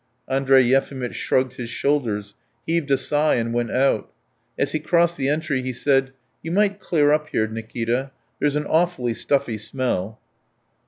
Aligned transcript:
Andrey 0.27 0.63
Yefimitch 0.63 1.13
shrugged 1.13 1.57
his 1.57 1.69
shoulders, 1.69 2.33
heaved 2.65 2.89
a 2.89 2.97
sigh, 2.97 3.35
and 3.35 3.53
went 3.53 3.69
out. 3.69 4.09
As 4.57 4.71
he 4.71 4.79
crossed 4.79 5.15
the 5.15 5.29
entry 5.29 5.61
he 5.61 5.73
said: 5.73 6.11
"You 6.41 6.49
might 6.51 6.79
clear 6.79 7.11
up 7.11 7.27
here, 7.27 7.45
Nikita... 7.47 8.09
there's 8.39 8.55
an 8.55 8.65
awfully 8.65 9.13
stuffy 9.13 9.59
smell." 9.59 10.19